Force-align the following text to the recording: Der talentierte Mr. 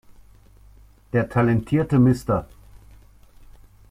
Der 1.13 1.29
talentierte 1.29 1.99
Mr. 1.99 2.47